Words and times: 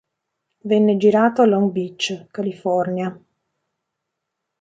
Venne 0.63 0.97
girato 0.97 1.43
a 1.43 1.45
Long 1.45 1.69
Beach, 1.69 2.25
California. 2.31 3.23